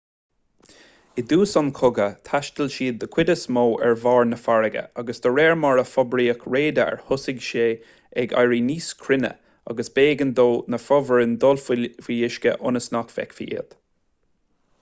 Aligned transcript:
i 1.21 1.23
dtús 1.31 1.51
an 1.59 1.67
chogaidh 1.79 2.13
thaistil 2.29 2.69
siad 2.75 2.95
den 3.03 3.11
chuid 3.15 3.31
is 3.33 3.43
mó 3.57 3.65
ar 3.89 3.97
bharr 4.05 4.25
na 4.29 4.39
farraige 4.45 4.83
ach 5.03 5.11
de 5.27 5.33
réir 5.35 5.59
mar 5.65 5.81
a 5.81 5.83
forbraíodh 5.91 6.47
radar 6.55 6.97
thosaigh 7.11 7.45
sé 7.49 7.67
ag 8.23 8.33
éirí 8.43 8.61
níos 8.71 8.87
cruinne 9.05 9.31
agus 9.75 9.93
b'éigean 9.99 10.31
do 10.41 10.47
na 10.75 10.79
fomhuireáin 10.87 11.35
dul 11.45 11.61
faoi 11.67 11.91
uisce 12.09 12.55
ionas 12.55 12.89
nach 12.97 13.13
bhfeicfí 13.19 13.47
iad 13.57 13.77